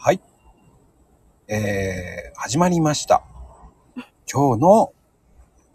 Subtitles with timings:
[0.00, 0.20] はい。
[1.48, 3.24] えー、始まりました。
[4.32, 4.92] 今日の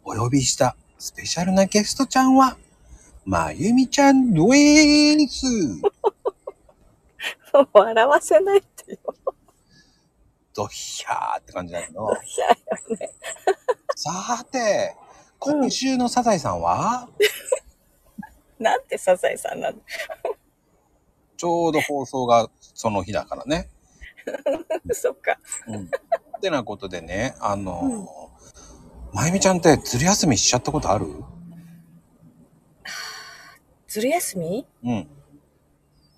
[0.06, 2.56] お呼びしたスペシャルなゲストちゃんは、
[3.26, 5.46] まゆみちゃんでーす。
[7.74, 9.00] 笑わせないってよ。
[10.54, 12.10] ドヒャーって感じだけど。
[12.10, 13.14] いやいやね。
[13.94, 14.96] さーて、
[15.38, 17.10] 今週のサザエさんは、
[18.58, 19.78] なんてサザエさんなの
[21.36, 23.73] ちょうど放送がその日だからね。
[24.94, 25.38] そっか。
[25.68, 25.84] うん。
[25.86, 25.90] っ
[26.42, 28.32] てなことでね、あの、
[29.14, 31.08] まゆみちゃんってずる休みしちゃったことある？
[33.88, 34.66] ずる休み？
[34.84, 35.08] うん。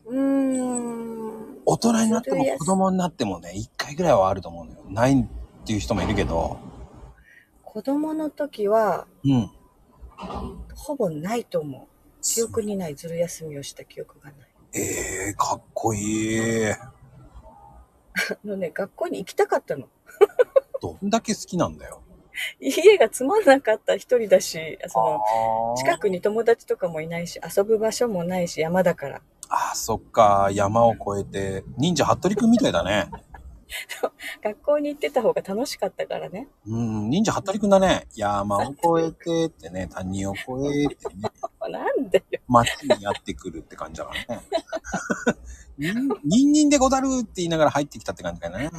[0.05, 1.61] うーん。
[1.65, 4.77] 大人になっても子供になってもね、一回ぐらいはあると思うのよ。
[4.89, 5.25] ないっ
[5.65, 6.57] ていう人もいるけど、
[7.63, 9.51] 子供の時は、うん。
[10.73, 11.87] ほぼないと思う。
[12.21, 14.33] 記憶にないずる休みをした記憶がない。
[14.73, 16.73] ええー、かっこいい。
[18.31, 19.87] あのね、学校に行きたかったの。
[20.81, 22.01] どんだけ好きなんだよ。
[22.59, 25.21] 家がつまんなかった一人だし、その、
[25.73, 29.21] あ近くに友達とかもいないし、遊ぶ場所もないし、山だから。
[29.49, 30.49] あー、そっか。
[30.51, 33.09] 山を越えて、忍者服部くんみたいだね。
[34.43, 36.47] 学校に行ってた方が楽しかったからね。
[36.67, 38.07] うん、忍者服部くんだね。
[38.15, 38.61] 山を
[39.01, 40.43] 越えてってね、谷を越
[40.83, 41.31] えてね、
[41.69, 42.34] なんでよ。
[42.47, 44.41] 街にやってくるって感じだからね。
[46.23, 48.59] にんにんでござるって言いながら入ってきたって感じかな。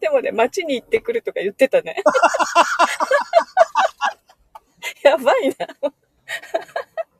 [0.00, 2.02] でもね、街に行ってくるとか言ってたね。
[5.02, 5.66] やばいな。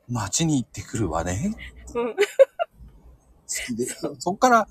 [0.08, 1.54] 街に行ってくるわね。
[1.94, 2.14] うん。
[2.14, 2.22] 好
[3.66, 3.86] きで。
[4.18, 4.68] そっから、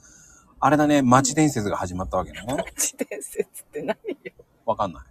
[0.59, 2.41] あれだね、街伝説が始まったわけね。
[2.47, 4.33] 街伝説って何よ。
[4.65, 5.03] わかんない。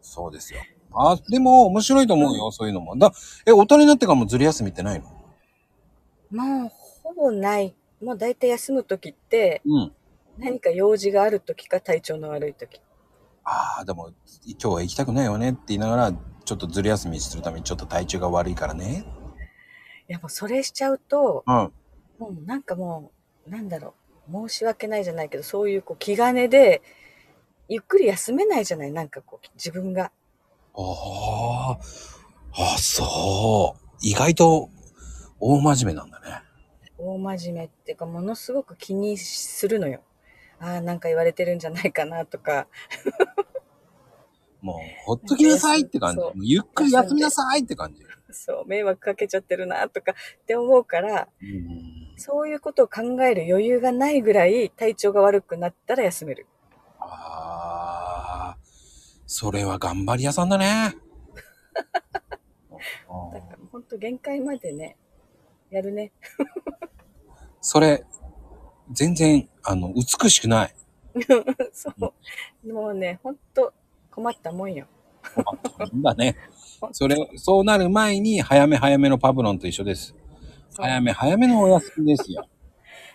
[0.00, 0.60] そうですよ。
[0.92, 2.96] あ、でも面白いと思うよ、そういうのも。
[2.96, 3.12] だ、
[3.46, 5.06] え、大人になってからもずる休みってないの？
[6.30, 6.70] もう、
[7.02, 7.74] ほぼない。
[8.02, 9.92] もう大体休む時って、うん。
[10.38, 12.80] 何か用事がある時か体調の悪い時。
[13.44, 14.12] ああ、でも、
[14.46, 19.04] 今日は行きたくないよねって言いながら、ちょっとずる休みするためにちょっと体調が悪いからね。
[20.08, 21.54] いやもうそれしちゃうと、うん。
[21.54, 21.72] も
[22.30, 23.12] うなんかも
[23.46, 23.94] う、なんだろ
[24.28, 24.48] う。
[24.48, 26.82] 申し訳ないじゃないけど、そういうこう気兼ねで、
[27.68, 28.92] ゆっくり休めないじゃない？
[28.92, 30.12] なんかこう、自分が。
[30.74, 31.78] ああ、
[32.74, 33.96] あ、そう。
[34.02, 34.70] 意外と
[35.40, 36.42] 大真面目なんだね。
[36.98, 40.02] 大真面目っていうか、ものすごく気にするのよ。
[40.58, 42.68] ああ、なんか言われてるんじゃないかなとか。
[44.60, 44.76] もう、
[45.06, 46.20] ほっときなさいって感じ。
[46.42, 48.02] ゆっくり休みなさいって感じ。
[48.30, 52.00] そう、迷惑かけちゃってるなとかって思うから、うん。
[52.16, 56.46] そういうことを考える余裕がないぐらい体調が悪くなったら休める。
[59.32, 60.66] それは頑張り屋さんだね。
[61.72, 62.36] だか
[63.06, 64.96] ら本当限界までね、
[65.70, 66.10] やるね。
[67.62, 68.04] それ、
[68.90, 70.74] 全然、あの、美しくない。
[71.72, 72.72] そう。
[72.72, 73.72] もうね、本当
[74.10, 74.88] 困ったもんよ。
[75.78, 76.36] なんだね。
[76.90, 80.12] それ、そうなる前に、早め早めのパブロンと一緒です。
[80.76, 82.48] 早め早めのお休みですよ。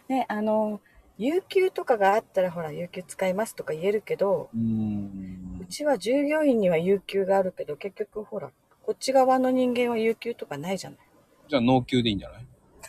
[0.08, 0.80] ね、あの、
[1.18, 5.72] 有給とかがあったらほら、有給使いますとか言えるけど、うーんう。
[5.72, 8.52] ちは従業員には有給があるけど、結局ほら、
[8.84, 11.00] こっち側の人間は有給とかないじゃない。
[11.48, 12.46] じゃあ、農休でいいんじゃない？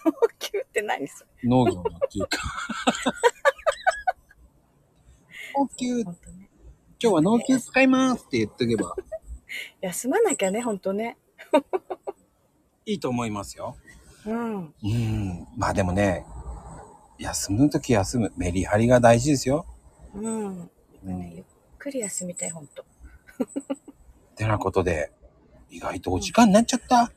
[0.06, 1.48] 有給って何それ？
[1.48, 2.28] 農業の休暇。
[5.58, 6.14] 農休、今。
[6.98, 8.94] 日は農休使いますって言っとけば
[9.82, 11.16] 休まなきゃね、本当ね。
[12.86, 13.76] いいと思いますよ。
[14.26, 14.64] うん。
[14.66, 15.46] うーん。
[15.56, 16.24] まあでもね、
[17.18, 18.32] 休むとき休む。
[18.36, 19.66] メリハリが大事ですよ。
[20.14, 20.70] うん。
[21.04, 21.44] うん
[21.86, 22.84] くり休みたい、本当
[24.34, 25.12] てなことで、
[25.70, 27.12] 意外とお時間になっちゃった。